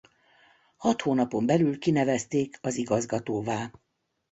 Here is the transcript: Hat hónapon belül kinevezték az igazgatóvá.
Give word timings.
Hat 0.77 1.01
hónapon 1.01 1.45
belül 1.45 1.79
kinevezték 1.79 2.57
az 2.61 2.75
igazgatóvá. 2.75 3.71